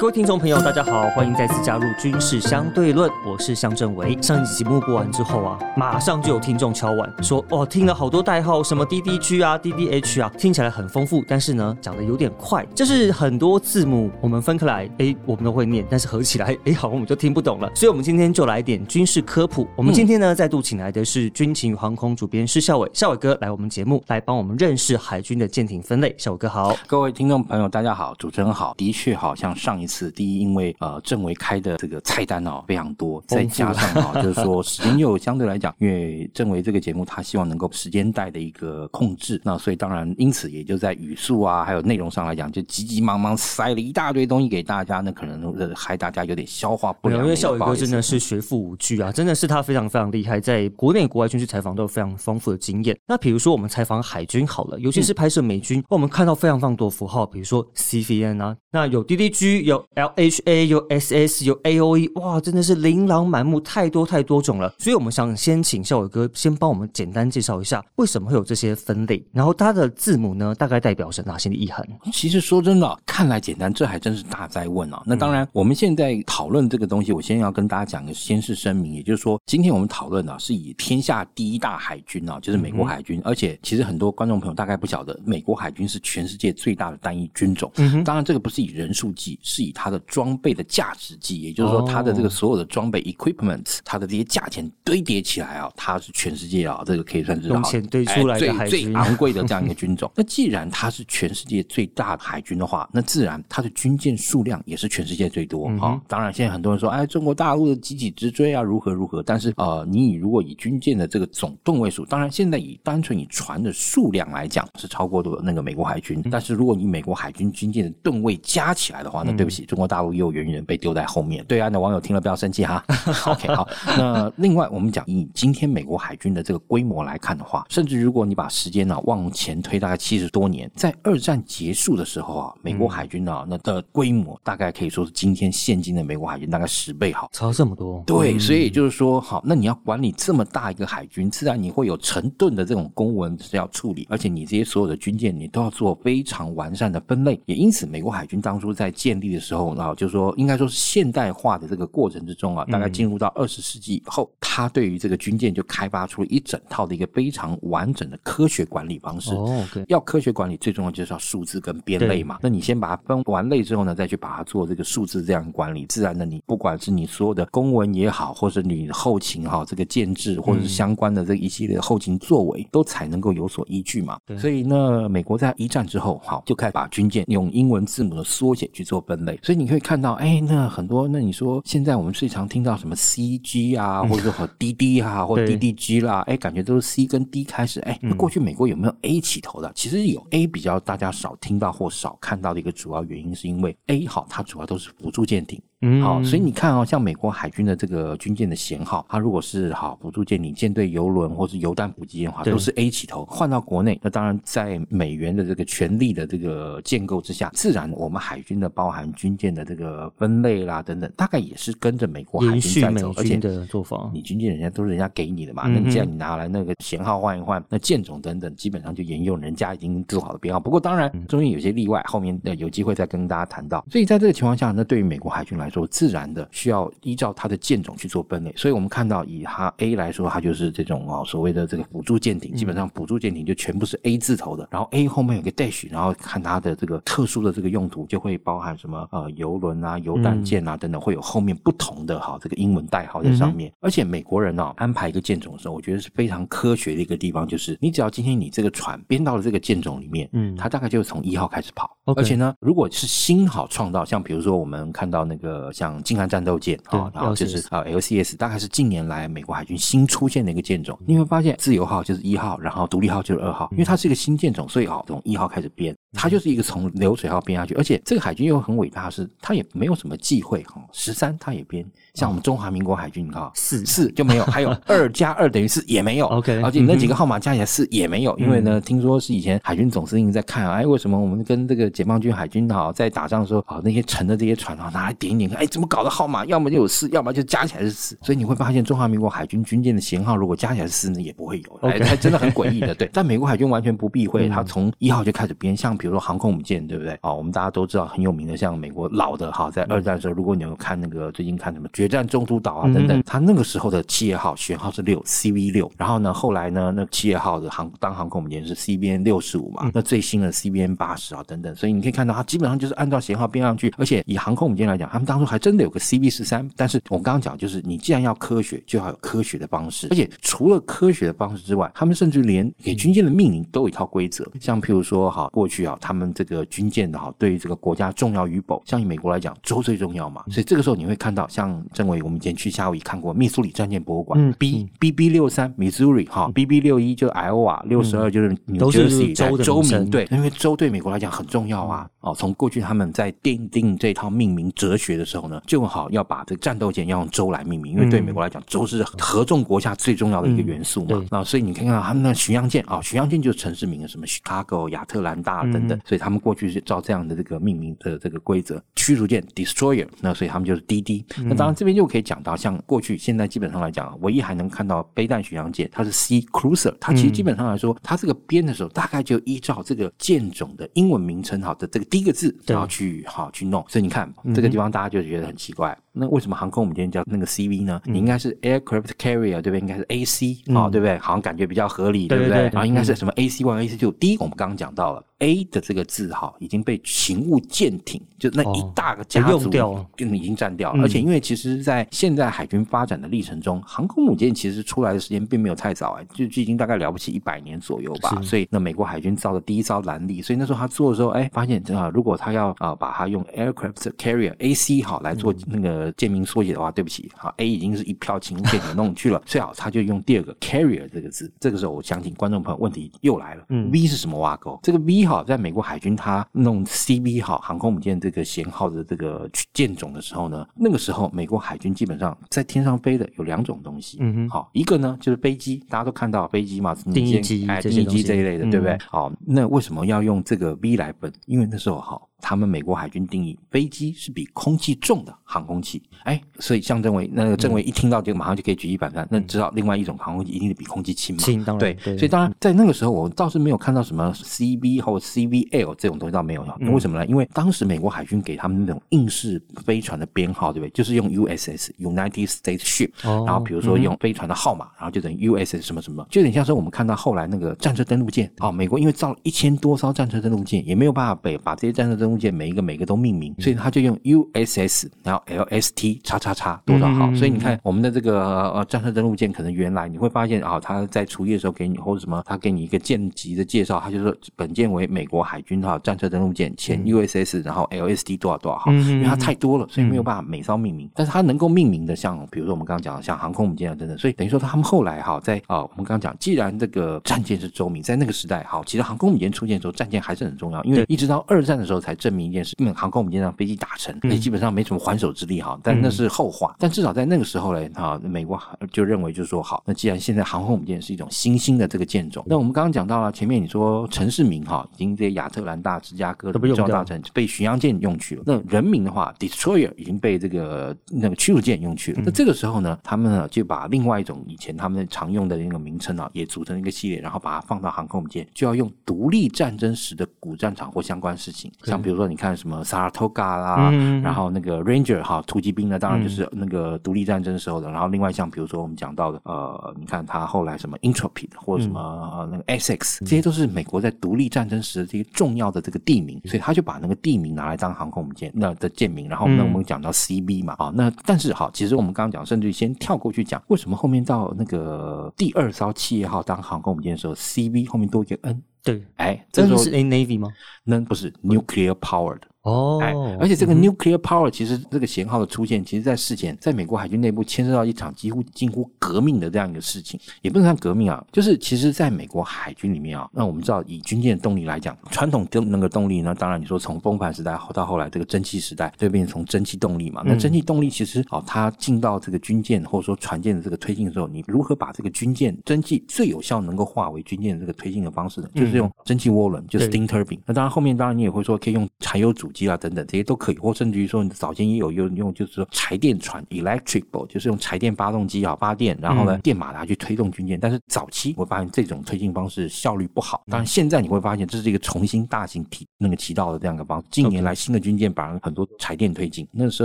[0.00, 4.16] 各位听众朋友，大家好，欢迎再次加入军事相对论，我是向正维。
[4.22, 17.70] 上一集节目播完之后啊，马上就有听众敲碗说，哦，听了好多代号，什么 DDG 啊、DDH 啊，听起来很丰富，但是呢，讲的有点快，就是很多字母我们分开来，哎， 我们都会念，但是合起来，哎， 好，我们就听不懂了。
[17.74, 19.68] 所以，我们今天就来点军事科普。
[19.76, 26.14] 我们今天呢，再度请来的是军情与航空主编施孝伟，孝伟哥来我们节目来帮我们认识海军的舰艇分类。
[26.16, 47.22] 孝伟哥好，各位听众朋友，大家好，主持人好，的确好像上一次第一，因为呃郑维开的这个菜单哦非常多，再加上啊 就是说时间又相对来讲，因为郑维这个节目他希望能够时间带的一个控制，那所以当然因此也就在语速啊还有内容上来讲，就急急忙忙塞了一大堆东西给大家，那可能呃害大家有点消化不良。
[47.22, 52.96] 因为孝伟哥真的是学富五居啊，真的是他非常非常厉害，在国内国外军事采访都有非常丰富的经验。
[53.06, 64.72] 那比如说我们采访海军好了，尤其是拍摄美军，我们看到非常非常多符号，比如说 CVN 啊，那有 DDG 有 LHA 有 SS 有 AOE，哇，真的是琳琅满目，太多太多种了。
[64.78, 71.86] 所以我们想先请孝伟哥先帮我们简单介绍一下，为什么会有这些分类，然后它的字母呢，大概代表是哪些的意涵？
[72.12, 75.02] 其实说真的，看来简单，这还真是大灾问啊。
[75.06, 87.70] 那当然，我们现在讨论这个东西，我先要跟大家讲个先是声明，也就是说，今天我们讨论的是以天下第一大海军啊，就是美国海军，而且其实很多观众朋友大概不晓得，美国海军是全世界最大的单一军种。
[87.76, 100.10] 嗯当然，这个不是以人数计，是以它的装备的价值计，也就是说，它的这个所有的装备 equipment，它的这些价钱堆叠起来啊，它是全世界啊，这个可以算是用钱堆出来的最最昂贵的这样一个军种。
[100.16, 106.00] 那既然它是全世界最大的海军的话，那自然它的军舰数量也是全世界最多啊。
[106.06, 109.22] 当然，现在很多人说，哎，中国大陆的几几之追啊，如何如何？
[109.22, 116.22] 但是呃，你以如果以军舰的这个总吨位数，当然现在以单纯以船的数量来讲，是超过的那个美国海军。
[116.30, 121.44] 但是如果你美国海军军舰的吨位加起来的话，那对不起，中国大陆又远远被丢在后面。
[121.46, 122.84] 对岸的网友听了不要生气哈。
[123.26, 123.68] OK，好。
[123.96, 138.02] 那另外我们讲以今天美国海军的这个规模来看的话，甚至如果你把时间呢往前推大概七十多年，在二战结束的时候啊，美国海军呢那的规模大概可以说是今天现今的美国海军大概十倍好，差这么多。
[138.06, 147.40] 对，所以就是说，好，那你要管理这么大一个海军，自然你会有成吨的这种公文是要处理，而且你这些所有的军舰，你都要做非常完善的分类。
[147.46, 159.34] 也因此，美国海军当初在建立的时候，啊，就是说，应该说是现代化的这个过程之中啊，大概进入到二十世纪以后，他对于这个军舰就开发出了一整套的一个非常完整的科学管理方式。
[159.34, 162.38] 哦，对，要科学管理，最重要就是要数字跟编类嘛。
[162.42, 174.18] 那你先把它分完类之后呢，再去把它做这个数字这样管理，自然的，你不管是你所有的公文也好，或者你后勤哈这个建制，或者是相关的这一系列的后勤作为，都才能够有所依据嘛。
[174.38, 179.29] 所以呢，美国在一战之后，好就开始把军舰用英文字母的缩写去做分类。
[179.42, 187.80] 所以你可以看到，哎，那很多，那你说现在我们最常听到什么 CG 啊，或者说 DD 啊，或 DDG 啦，哎，感觉都是 C 跟 D 开始。
[187.80, 189.70] 哎，那过去美国有没有 A 起头的？
[189.74, 195.60] 其实有 A 比较大家少听到或少看到的一个主要原因，是因为 A 好，它主要都是辅助舰艇。
[195.82, 203.24] 嗯，好，所以你看哦，像美国海军的这个军舰的舷号，它如果是好辅助舰艇、舰队游轮或是油弹补给舰的话，都是 A 起头。
[203.24, 213.14] 换到国内，那当然在美元的这个权力的这个建构之下，自然我们海军的包含军舰的这个分类啦等等，大概也是跟着美国海军在走。
[213.16, 220.60] 而且的做法，你军舰人家都是人家给你的嘛，那你既然你拿来那个舷号换一换，那舰种等等，基本上就沿用人家已经做好的编号。
[220.60, 223.82] 不过当然中间有些例外，后面有机会再跟大家谈到。
[223.90, 226.40] 所以在这个情况下，那对于美国海军来说，自然的。
[226.50, 243.72] 需要依照它的舰种去做分类，所以我们看到以它 A 来说，它就是这种哦所谓的这个辅助舰艇，基本上辅助舰艇就全部是 A 字头的，然后 A 后面有个 dash，然后看它的这个特殊的这个用途，就会包含什么呃游轮啊、油弹舰啊等等，会有后面不同的哈这个英文代号在上面。
[243.80, 260.98] 而且美国人呢安排一个舰种的时候，我觉得是非常科学的一个地方，就是你只要今天你这个船编到了这个舰种里面，嗯，它大概就从一号开始跑，而且呢，如果是新好创造，像比如说我们看到那个像近岸战斗舰啊，然后就是啊 LCS，大概是近年来美国海军新出现的一个舰种。
[261.06, 271.84] 你会发现自由号就是一号，然后独立号就是二号，因为它是一个新舰种，所以哦从一号开始编，它就是一个从流水号编下去，而且这个海军又很伟大，是它也没有什么忌讳哈，十三它也编。
[272.14, 276.26] 像我们中华民国海军，你看四四就没有，还有 二加二等于四也没有。
[276.26, 286.44] OK，而且那几个号码加起来四也没有，因为呢，听说是以前海军总司令在看，哎，为什么我们跟这个解放军海军哈在打仗的时候啊，那些沉的这些船啊，拿来点一点，哎，怎么搞的号码？
[286.46, 288.18] 要么就有四，要么就加起来是四。
[288.22, 292.94] 所以你会发现，中华民国海军军舰的型号如果加起来是四，那也不会有，哎，它真的很诡异的。
[292.94, 297.12] 对， 但美国海军完全不避讳，他从一号就开始编，像比如说航空母舰，对不对？
[297.22, 337.32] 啊，我们大家都知道很有名的，像美国老的哈，在二战的时候，如果你有看那个最近看什么决战中途岛啊等等，他那个时候的企业号舷号是六 CV 六，然后呢，后来呢，那企业号的航当航空母舰是 CBN 六十五嘛，那最新的 CBN 八十啊等等，所以你可以看到它基本上就是按照型号编上去，而且以航空母舰来讲，他们当初还真的有个 CB 十三，但是我刚刚讲就是你既然要科学，就要有科学的方式，而且除了科学的方式之外，他们甚至连给军舰的命名都有一套规则，像譬如说哈，过去啊，他们这个军舰的哈，对于这个国家重要与否，像以美国来讲，州最重要嘛，所以这个时候你会看到，像政委我们以前去夏威夷看过密苏里战舰博物馆，嗯，B B B 六三 Missouri 哈，B B 六一就是
[337.32, 342.08] Iowa，六十二就是 New Jersey 州的州名对，因为州对美国来讲很重要啊。
[342.20, 351.08] 哦，从过去他们在奠定这套命名哲学的时候呢，就好要把这个战斗舰要用州来命名，因为对美国来讲，州是合众国家最重要的一个元素嘛。
[351.08, 358.82] 对那所以你看看他们那巡洋舰啊，巡洋舰就是城市名，什么 Chicago、亚特兰大等等，所以他们过去是照这样的这个命名的这个规则。
[358.94, 361.24] 驱逐舰 Destroyer，那所以他们就是 DD。
[361.44, 373.84] 那当然这边就可以讲到，像过去现在基本上来讲，唯一还能看到飞弹巡洋舰，它是 C Cruiser，它其实基本上来说，它这个编的时候大概就依照这个舰种的英文名称好的这个第一个字，对然后去好去弄。
[373.88, 375.96] 所以你看这个地方，大家就觉得很奇怪。
[376.12, 378.00] 那为什么航空母舰叫那个 CV 呢？
[378.04, 379.78] 你应该是 aircraft carrier 对不对？
[379.78, 381.16] 应该是 AC 啊、对不对？
[381.18, 382.36] 好像感觉比较合理，对？
[382.36, 384.10] 不对对然后应该是什么 AC one、AC two。
[384.12, 389.70] 第一，我们刚刚讲到了 A 的这个字哈，已经被勤务舰艇，就那一哦大个家被族
[390.18, 391.02] 已经占掉了。
[391.04, 398.36] 而且因为其实，在现在海军发展的历程中，航空母舰其实出来的时间并没有太早哎，就就已经大概了不起一百年左右吧。
[398.42, 411.52] 所以那美国海军造的第一艘兰利，所以那时候他做的时候，哎，发现啊，如果他要啊把它用 aircraft carrier AC 好来做那个舰名缩写的话，对不起，好 A 已经是一票勤务舰艇弄去了， 最好他就用第二个 carrier 这个字。
[411.60, 414.78] 这个时候我相信观众朋友问题又来了，嗯 V 是什么挖沟？
[414.82, 428.96] 这个 V 哈，在美国海军他弄 CV 哈航空母舰这个舷号的这个舰种的时候呢，那个时候美国海军基本上在天上飞的有两种东西，嗯哼好，一个呢就是飞机，大家都看到飞机嘛，定义机哎，定义机这一类的，嗯对不对？
[429.08, 431.30] 好，那为什么要用这个 V 来本？
[431.46, 432.29] 因为那时候做好。
[432.40, 441.42] 他们美国海军定义飞机是比空气重的航空器，哎，所以像政委那个政委一听到就马上就可以举一反三，那知道另外一种航空器一定是比空气轻嘛？
[441.42, 447.26] 轻当然对，对所以当然在那个时候我倒是没有看到什么 CB 或 CVL 这种东西倒没有，嗯为什么呢？
[447.26, 450.90] 因为当时美国海军给他们那种硬式飞船的编号，对不对？
[450.90, 498.60] 就是用 USS United States Ship，、哦然后比如说用飞船的号码，然后就等于 USS 什么什么，就有点像是我们看到后来那个战车登陆舰啊、美国因为造了一千多艘战车登陆舰，也没有办法被把这些战车登陆舰每一个每一个都命名，所以他就用 USS，然后 LST 叉叉叉多少号，嗯所以你看我们的这个呃战车登陆舰，可能原来你会发现啊、他在除役的时候给你或者什么，他给你一个舰级的介绍，他就说本舰为美国海军哈战车登陆舰前 USS，然后 LST 多少多少号，嗯因为它太多了，所以没有办法每艘命名，但是它能够命名的，像比如说我们刚刚讲的像航空母舰啊等等，所以等于说他们后来哈在啊、我们刚刚讲，既然这个战舰是周名，在那个时代哈，其实航空母舰出现的时候，战舰还是很重要，因为一直到二战的时候才证明一件事，因为航空母舰让飞机打沉，所以基本上没什么还手之力哈，但那是后话，但至少在那个时候嘞哈，美国
[498.92, 512.22] 就认为就是说好，那既然现在航空母舰是一种新兴的这个舰种，那我们刚刚讲到了前面你说城市名哈，已经这些亚特兰大、芝加哥的都被用掉重要大城被巡洋舰用去了，那人名的话，destroyer 已经被这个那个驱逐舰用去了。
[512.24, 527.90] 那这个时候呢，他们呢就把另外一种以前他们常用的那个名称啊，也组成一个系列，然后把它放到航空母舰，就要用独立战争时的古战场或相关事情，像比如说你看什么萨拉托嘎啦，嗯然后那个 Ranger 哈突击兵呢，当然就是那个独立战争时候的。
[527.90, 539.28] 然后另外像比如说我们讲到的呃，你看他后来什么 Intrepid 或者什么、呃那个 Essex，这些都是美国在独立战争时的这些重要的这个地名，所以他就把那个地名拿来当航空母舰那的舰名。
[539.28, 550.48] 然后那我们讲到 CB 嘛，啊，那但是好，其实我们刚刚讲，甚至于先跳过去讲，为什么后面到那个第二艘企业号当航空母舰的时候，CB 后面多一个 N，对，哎，这时候是 A Navy 吗？
[550.84, 552.42] 那不是 nuclear powered。
[552.62, 578.48] 哦哎，而且这个 nuclear power 其实这个型号的出现，其实在事前，在美国海军内部牵涉到一场几乎近乎革命的这样一个事情，也不能算革命啊，就是其实在美国海军里面啊，那我们知道以军舰动力来讲，传统的那个动力呢，当然你说从风帆时代到后来这个蒸汽时代，就变成从蒸汽动力嘛，那蒸汽动力其实哦，它进到这个军舰或者说船舰的这个推进的时候，你如何把这个军舰蒸汽最有效能够化为军舰的这个推进的方式呢？
[578.54, 580.38] 就是用蒸汽涡轮，就 steam turbine。
[580.44, 590.58] 那当然后面当然你也会说可以用柴油主机啊等等这些都可以，或甚至于说你早先也有用用就是说柴电船 electric boat，就是用柴电发动机啊发电，然后呢电马达去推动军舰。
[590.58, 597.06] 但是早期我发现这种推进方式效率不好，当然现在你会发现这是一个重新大型提那个提到的这样一个方式。
[597.10, 599.84] 近年来新的军舰反而很多柴电推进，那时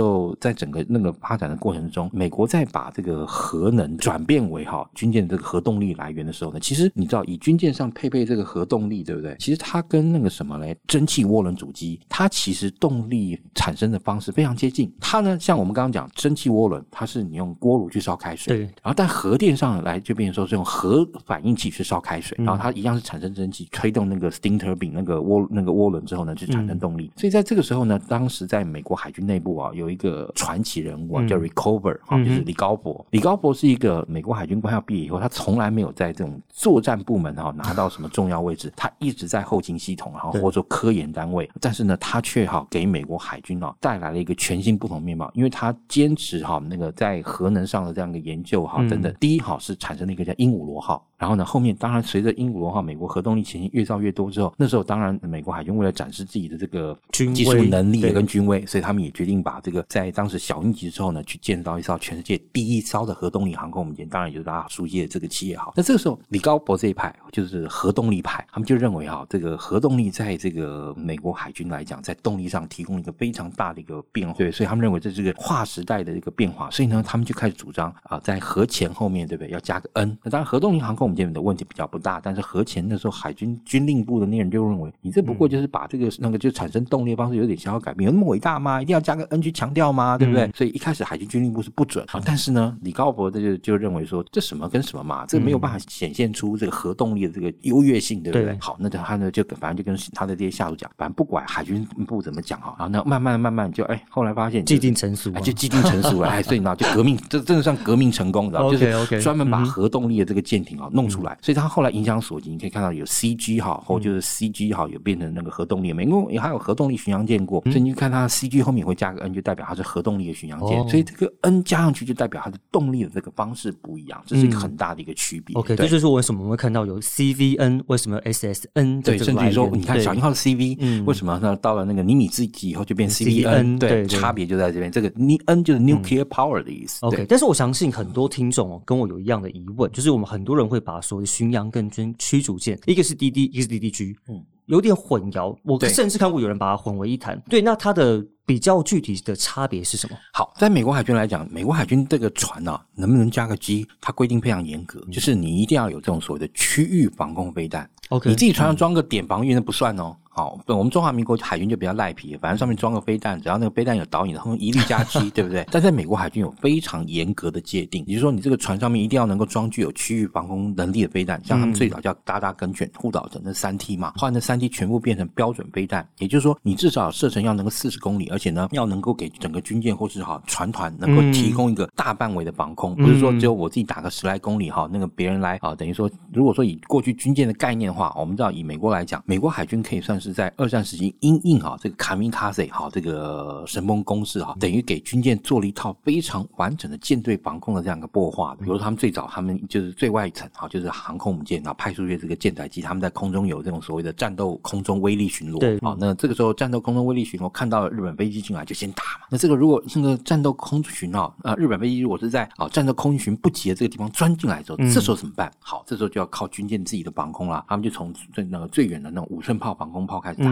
[0.00, 9.36] 候在整个那个发展的过程中，美国在把这个核能转变为哈军舰这个核动力来源的时候呢，其实你知道以军舰上配备这个核动力，对不对？
[9.38, 14.90] 其实它跟那个什么嘞，蒸汽涡轮主机，它其实动力产生的方式非常接近。
[15.00, 18.60] 它呢，像我们刚刚讲蒸汽涡轮，它是你用锅炉去烧开水，对。
[18.60, 27.10] 然后但核电上来就变成说是用核反应器去烧开水，然后它一样是产生蒸汽，推动那个 steam turbine 那个涡那个涡轮之后呢，就产生动力。
[27.16, 33.04] 所以在这个时候呢，当时在美国海军内部啊，有一个传奇人物啊，叫 Recover 啊，就是李高博。
[33.10, 41.48] 李高博是一个美国海军官校毕业以后，他从来没有在这种作战部门哈拿到什么重要位置，他一直在后勤系统，然后或者说科研单位。
[41.60, 49.14] 但是呢，他却哈给美国海军啊带来了一个全新不同面貌，因为他坚持哈那个在核能上的这样一个研究哈等等。
[49.20, 65.72] 第一哈是产生了一个叫鹦鹉螺号，然后呢后面当然随着鹦鹉螺号美国核动力前进越造越多之后，那时候当然美国海军为了展示自己的这个技术能力跟军威，所以他们也决定把这个在当时小鹰级之后呢去建造一艘全世界第一艘的核动力航空母舰，当然就是大家熟悉的这个企业号。
[65.76, 80.18] 那这个时候李高博这一派就是核动力派，他们就认为哈这个核动力在这个美国海军来讲，在动力上提供一个非常大的一个变化，对，所以他们认为这是个划时代的一个变化，所以呢他们就开始主张啊在核前后面对不对要加个 N。
[80.22, 88.82] 那当然核动力航空母舰的问题比较不大，但是核前的时候海军军令部的那人就认为你这不过就是把这个那个就产生动力方式有点小小改变，有那么伟大吗？
[88.82, 90.18] 一定要加个 N 去强调吗？
[90.18, 90.50] 对不对？
[90.54, 98.56] 所以一开始海军军令部是不准啊，但是呢李高博这就就认为说这什么跟什么嘛，这没有办法显现出这个核动力的这个优越性，对不对？
[98.60, 117.36] 好，那他呢就反正就跟他的这些下属讲，反正不管海军部怎么讲哈，然后呢慢慢慢慢就哎，后来发现既定成熟，哎就既定成熟了， 哎，所以呢就革命，这真的算革命成功，知道就是专门把核动力的这个舰艇啊弄出来，所以它后来影响所及，你可以看到有 CG 哈，或就是 CG 哈，有变成那个核动力，没因为还有核动力巡洋舰。
[117.46, 125.54] 过，所以你看它 CG 后面会加个 N，就代表它是核动力的巡洋舰，所以这个 N 加上去就代表它的动力的这个方式不一样，这是一个很大的一个区别。
[125.54, 129.02] OK，这就是为什么我们会看到有 CVN，为什么 SSN？
[129.02, 131.54] 对，甚至于说你看小鹰号的 CV，为什么那？
[131.56, 133.78] 到了那个尼米自己以后就变 CVN？
[133.78, 134.90] 对，差别就在这边。
[134.90, 135.12] 这个
[135.46, 137.04] N 就是 nuclear power 的意思。
[137.04, 145.56] OK，但是我相信很多听众哦跟我有一样的疑问，就是我们很多人会把所谓的巡洋跟驱逐舰，一个是 DD，一个是 DDG，嗯，有点混淆。
[145.62, 147.38] 我甚至看过有人把它混为一谈。
[147.48, 150.16] 对，那它的比较具体的差别是什么？
[150.32, 153.86] 好，在美国海军来讲，美国海军这个船呢，能不能加个 G？
[154.00, 157.88] 它规定非常严格，就是你一定要有这种所谓的区域防空飞弹。
[158.10, 160.16] OK，你自己船上装个点防御那不算哦。
[160.36, 165.66] 好，我们中华民国海军就比较赖皮，反正上面装个飞弹，只要那个飞弹有导引的，后面一律加机， 对不对？
[165.72, 191.14] 但在美国海军有非常严格的界定，也就是说，你这个船上面一定要能够装具有区域防空能力的飞弹，像他们最早叫达达梗卷护岛的那三 T 嘛，后来那三 T 全部变成标准飞弹，也就是说，你至少射程要能够四十公里，而且呢，要能够给整个军舰或是哈船团能够提供一个大范围的防空，不是说只有我自己打个十来公里哈，那个别人来啊，等于说，如果说以过去军舰的概念的话，我们知道以美国来讲，美国海军可以算是在二战时期。
[191.20, 198.54] 因应哈这个卡米卡塞哈这个神风攻势哈，等于给军舰做了一套非常完整的舰队防空的这样一个擘画。
[198.56, 205.58] 比如他们最早他们就是最外层哈，就是航空母舰，然后派出去这个舰载机，他们在空中有这种所谓的战斗空中威力巡逻。
[205.58, 209.26] 对，好，那这个时候战斗空中威力巡逻看到了日本飞机进来就先打嘛。
[209.30, 215.50] 那这个如果这个战斗空巡啊，啊日本飞机如果是在啊战斗空巡不及的这个地方钻进来之后，这时候怎么办？
[215.60, 217.64] 好，这时候就要靠军舰自己的防空了。
[217.68, 220.50] 他们就从最那个最远的那种五寸炮防空炮开始打。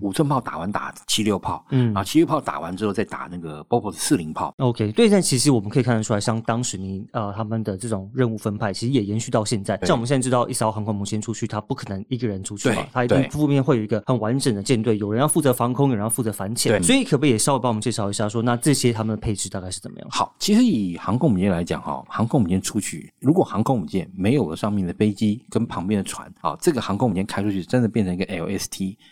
[0.00, 4.54] 五寸炮打完打七六炮，嗯，然后七六炮打完之后再打那个 BOPOS 四零炮。
[4.58, 9.78] OK，对，战其实我们可以看得出来，像当时你呃他们的这种任务分派，其实也延续到现在。
[9.82, 16.82] 像我们现在知道，一艘航空母舰出去，它不可能一个人出去嘛，它一定负面会有一个很完整的舰队，有人要负责防空，有人要负责反潜。
[16.82, 20.08] 所以可不可以也稍微帮我们介绍一下，说那这些他们的配置大概是怎么样？
[20.10, 28.24] 好，其实以航空母舰来讲哈，航空母舰出去，如果航空母舰没有了上面的飞机跟旁边的船，啊，这个航空母舰开出去真的变成一个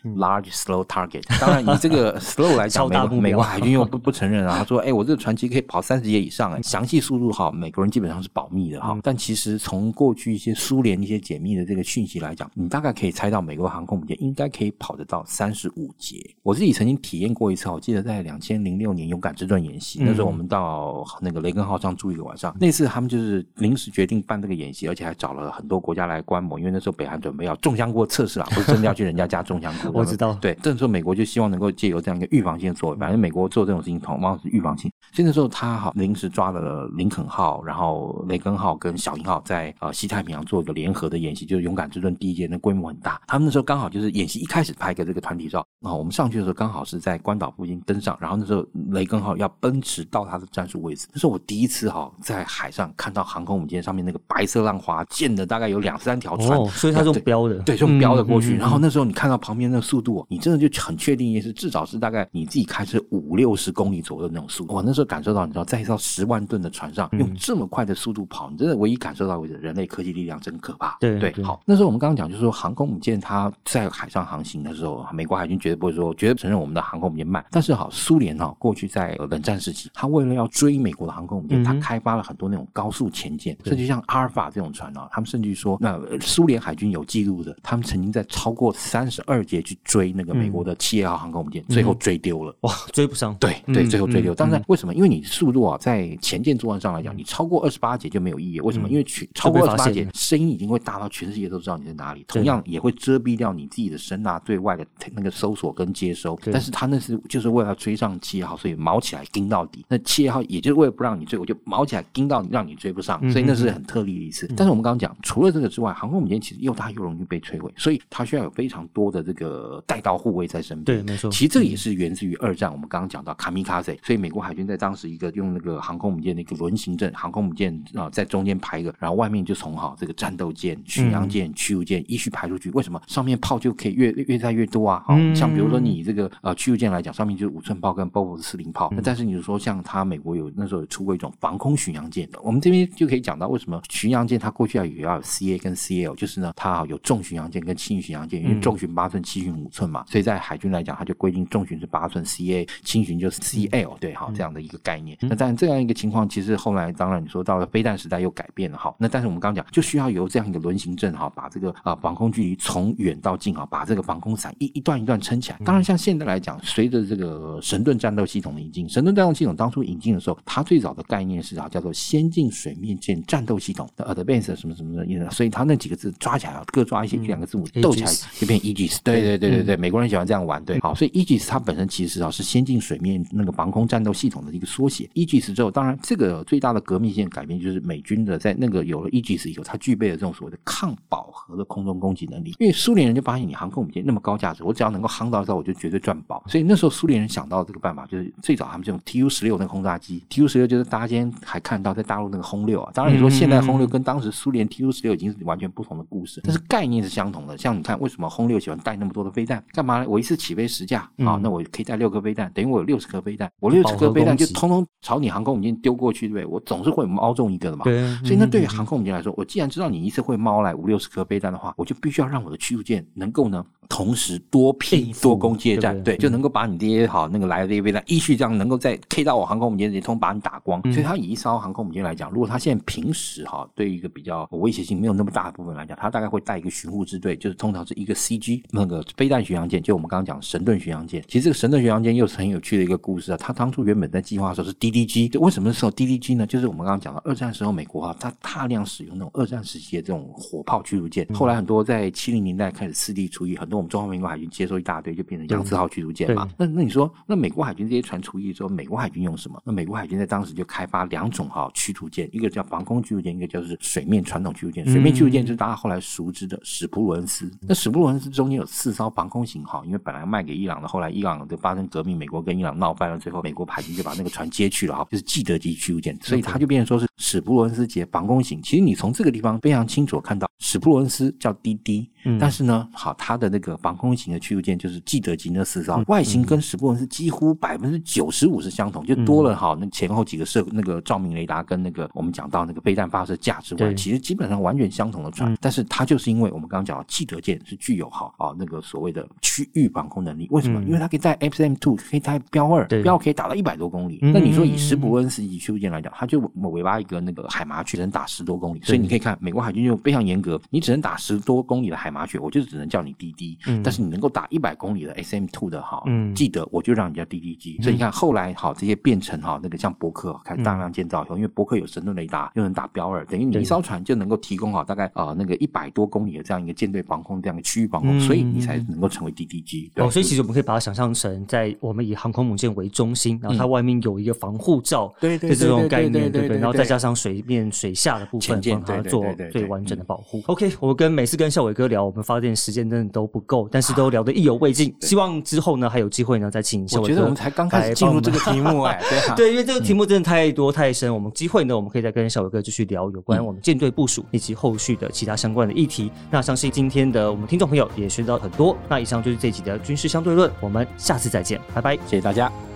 [0.04, 1.22] LST，Large Slow Target。
[1.40, 4.58] 当然，以这个 slow 来讲，美国美国海军又不不承认啊。
[4.58, 8.98] 他说：“哎，我这个船其实可以跑三十节以上，哎，详细速度哈，美国人基本上是保密的哈。
[9.02, 16.18] 但其实从过去一些苏联一些解密的这个讯息来讲，你大概可以猜到美国航空母舰应该可以跑得到三十五节。
[16.42, 22.54] 我自己曾经体验过一次，我记得在两千零六年勇敢之盾演习，那时候我们到那个雷根号上住一个晚上。
[22.60, 29.81] 那次他们就是临时决定办这个演习，而且还找了很多国家来观摩，因为那时候北韩准备要重箱过测试啊，不是真的要去人家家重箱国。
[29.92, 34.90] 我知道，对，这时候美国就希望能够借由这样一个预防性的作为，反正美国做这种事情同样是预防性。
[35.12, 43.20] 所以那时候他好临时抓了林肯号，然后雷根号跟小鹰号在呃西太平洋做一个联合的演习，就是勇敢之盾第一届，那规模很大。
[43.26, 58.54] 他们那时候刚好就是演习一开始拍个这个团体照，然后我们上去的时候刚好是在关岛附近登上，然后那时候雷根号要奔驰到他的战术位置，那是我第一次哈在海上看到航空母舰上面那个白色浪花溅的大概有两三条船，哦，所以它是用标的，对，用标的过去。
[58.54, 64.74] 嗯嗯嗯然后那时候你看到旁边那个速度，你真的就很确定也是至少是大概你自己开车五六十公里左右的那种速度。
[64.74, 70.96] 我那时候感受到，你知道，在一艘十万吨的船上嗯用这么快的速度跑，你真的唯一感受到为止，人类科技力量真可怕。
[71.00, 77.44] 对对好，那时候我们刚刚讲就是说，航空母舰它在海上航行的时候，美国海军绝对不会说绝对承认我们的航空母舰慢。
[77.50, 92.54] 但是好，苏联哈过去在呃冷战时期，他为了要追美国的航空母舰，它嗯哼开发了很多那种高速潜舰，甚至像阿尔法这种船啊，他们甚至于说，那呃苏联海军有记录的，他们曾经在超过三十二节去追那个美国的七叶号航空母舰，最后追丢了。
[92.60, 94.32] 哇，追不上，对对，嗯最后追丢。
[94.32, 94.94] 嗯当然，为什么？
[94.94, 98.60] 因为你速度啊，在前舰作战上来讲，你超过二十八节就没有意义。
[98.60, 98.88] 为什么？
[98.88, 106.38] 因为全超过就二十八节声音已经会大到全世界都知道你在哪里，同样也会遮蔽掉你自己的声呐对外的那个搜索跟接收。
[106.50, 109.84] 但是他那是就是为了追上七叶号，所以毛起来盯到底。
[109.88, 113.18] 那七叶号也就是为了不让你追，我就毛起来盯到你，让你追不上。
[113.22, 114.46] 嗯所以那是很特例的一次。
[114.56, 119.41] 但是我们刚刚讲，除了这个之外，航空母舰其实又大又容易被摧毁，所以它需要有非常多的这个
[119.86, 120.98] 带刀护卫在身边。
[120.98, 132.70] 对，没错，其实这个也是源自于二战，我们刚刚讲到卡米卡塞，所以美国海军在当时一个用那个航空母舰的一个轮行阵，航空母舰啊、在中间排一个，然后外面就从好这个战斗舰、巡洋舰、驱逐舰依序排出去。
[132.70, 135.04] 为什么上面炮就可以越越载越多啊？
[135.34, 155.16] 像比如说你这个呃驱逐舰来讲，上面就是五寸炮跟 BOF 四零炮，那但是你说像它美国有那时候有出过一种防空巡洋舰的，我们这边就可以讲到为什么巡洋舰它过去要也要有 CA 跟 CL，就是呢它有重巡洋舰跟轻巡洋舰，因为重巡八寸，轻巡五寸嘛，所以在海军来讲，它就规定重巡是八寸 CA，轻巡就是 CL，对，好这样的一个概念。
[155.22, 165.58] 那但这样一个情况，其实后来当然你说到了飞弹时代又改变了哈，那但是我们刚刚讲就需要由这样一个轮行阵哈，把这个啊防空距离从远到近啊，把这个防空伞一一段一段撑起来。
[165.64, 178.98] 当然像现在来讲，随着这个神盾战斗系统的引进，神盾战斗系统当初引进的时候，它最早的概念是啊叫做先进水面舰战斗系统的 Advanced 什么什么的，所以它那几个字抓起来啊，各抓一些一两个字母斗起来就变 Aegis。
[179.02, 185.08] 对对对对对，美国人喜欢这样玩，对，好，所以 Aegis 它本身其实啊是先进水面那个防空战斗系统的一个缩写。
[185.14, 192.54] Aegis 之后，当然这个最大的革命性改变就是美军的在那个有了 Aegis 以后，它具备了这种所谓的抗饱和的空中攻击能力。
[192.58, 196.42] 因为苏联人就发现你航空母舰那么高价值，我只要能够夯到之后，我就绝对赚饱。
[196.46, 202.90] 所以那时候苏联人想到这个办法，就是最早他们这种 Tu 十六那个轰炸机，Tu 十六就是大家今天还看到在大陆那个轰六啊。
[202.94, 207.56] 当然你说现在轰六跟当时苏联 Tu 十六已经是完全不同的故事，但是概念是相同的。
[207.58, 209.62] 像你看，为什么轰六喜欢带那么多的飞弹？
[209.72, 210.08] 干嘛呢？
[210.08, 216.46] 我一次起飞十架啊，那我可以带六颗飞弹，等于我有六十颗飞弹，我六十颗飞弹就通通朝你航空母舰丢过去，对不对？
[216.46, 217.84] 我总是会猫中一个的嘛。
[217.84, 230.80] 对，所以那对于航空母舰来说，我既然知道你一次会猫来五六十颗飞弹的话，我就必须要让我的驱逐舰能够呢同时多片多攻接战，对对对，就能够把你这些好那个来的这些飞弹依序这样能够在 K 到我航空母舰直接通把你打光。
[230.90, 241.22] 所以它以一艘航空母舰来讲，如果它现在平时哈对于一个比较威胁性没有那么大的部分来讲，它大概会带一个巡护支队，就是通常是一个 CG 那个飞弹巡洋舰，就我们刚刚讲神盾巡洋舰。
[241.28, 246.46] 其实这个神盾巡洋舰又是很有趣的一个故事啊，它当初原本在计划的时候是 DDG，为什么是 DDG 呢？
[246.46, 256.48] 就是我们刚刚讲到二战时候美国啊，它大量使用那种二战时期的这种火炮驱逐舰，后来很多在七零年代开始四地除役，很多我们中华民国海军接收一大堆，就变成扬字号驱逐舰嘛。
[256.56, 259.60] 那那你说，那美国海军这些船除役之后，美国海军用什么？
[259.64, 264.86] 那美国海军在当时就开发两种哈驱逐舰，一个叫防空驱逐舰，一个就是水面传统驱逐舰。
[264.86, 267.50] 水面驱逐舰就是大家后来熟知的史普鲁恩斯。
[267.60, 278.62] 那史普鲁恩斯中间有四艘防空型号，因为本来卖给伊朗的，后来伊朗就发生革命，美国跟伊朗闹翻了，最后美国海军就把那个船接去了哈，就是基德级驱逐舰，所以它就变成说是史普鲁恩斯级防空型。
[278.62, 300.82] 其实你从这个地方非常清楚看到，史普鲁恩斯叫滴滴但是呢，好，它的那个防空型的驱逐舰就是基德级那四艘，外形跟史普鲁恩斯几乎百分之九十五是相同，就多了哈那前后几个射那个照明雷达跟那个我们讲到那个备弹发射架之外，其实基本上完全相同的船，但是它就是因为我们刚刚讲到基德舰是具有好啊那个所谓的区域防空能力，为什么？
[300.82, 303.02] 因为它可以带 XM two，可以在标二，对。
[303.02, 304.18] 标可以打到一百多公里。
[304.22, 304.32] 嗯。
[304.32, 313.51] 那你说以史普鲁恩斯级驱逐舰来讲，它就尾巴一个那个海麻雀，只能打十多公里，所以你可以看美国海军就非常严格，你只能打十多公里的海麻雀，我就只能叫你滴滴。
[313.56, 316.34] 机，但是你能够打一百公里的 SM Two 的哈，嗯。
[316.34, 317.78] 记得我就让你叫 DD 机。
[317.82, 329.90] 所以你看后来好这些变成哈那个像伯克开始大量建造以后，因为伯克有神盾雷达，又能打标二，等于你一艘船就能够提供好大概啊那个一百多公里的这样一个舰队防空这样的区域防空，所以你才能够成为 DD 机。
[329.96, 336.58] 哦，所以其实我们可以把它想象成在我们以航空母舰为中心，然后它外面有一个防护罩，对对的这种概念，对对对？
[336.58, 340.42] 然后再加上水面、水下的部分，帮它做最完整的保护。
[340.46, 344.94] OK，我跟每次跟孝伟哥聊，我们发现时间真的都不够，但是都聊得意犹未尽。
[345.00, 347.04] 希望之后呢还有机会呢再请小伟哥。
[347.04, 356.10] 我觉得我们才刚开始进入这个题目， 哎，对对，因为这个题目真的太多太深，我们机会呢我们可以再跟小伟哥继续聊有关我们舰队部署以及后续的其他相关的议题。
[356.30, 358.76] 那相信今天的我们听众朋友也学到很多。
[358.88, 362.71] 那以上就是这一集的军事相对论，我们下次再见，拜拜，谢谢大家。